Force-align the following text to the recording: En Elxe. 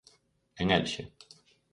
En 0.61 0.67
Elxe. 0.71 1.03